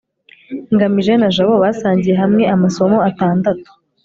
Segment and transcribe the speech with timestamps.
[0.73, 3.69] ngamije na jabo basangiye hamwe amasomo atandatu